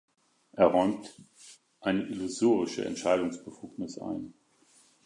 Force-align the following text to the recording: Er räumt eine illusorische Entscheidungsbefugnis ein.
Er 0.53 0.65
räumt 0.65 1.13
eine 1.81 2.01
illusorische 2.01 2.83
Entscheidungsbefugnis 2.83 3.99
ein. 3.99 4.33